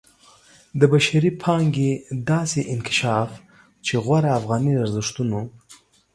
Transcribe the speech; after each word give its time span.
د 0.79 0.81
بشري 0.93 1.31
پانګې 1.43 1.91
داسې 2.29 2.59
انکشاف 2.73 3.29
چې 3.85 3.93
غوره 4.05 4.31
افغاني 4.39 4.73
ارزښتونو 4.83 5.39